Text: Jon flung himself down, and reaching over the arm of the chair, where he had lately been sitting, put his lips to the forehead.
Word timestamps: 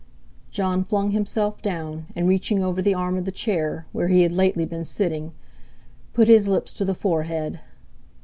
Jon 0.49 0.83
flung 0.83 1.11
himself 1.11 1.61
down, 1.61 2.07
and 2.15 2.27
reaching 2.27 2.63
over 2.63 2.81
the 2.81 2.95
arm 2.95 3.19
of 3.19 3.25
the 3.25 3.31
chair, 3.31 3.85
where 3.91 4.07
he 4.07 4.23
had 4.23 4.31
lately 4.31 4.65
been 4.65 4.83
sitting, 4.83 5.31
put 6.11 6.27
his 6.27 6.47
lips 6.47 6.73
to 6.73 6.83
the 6.85 6.95
forehead. 6.95 7.59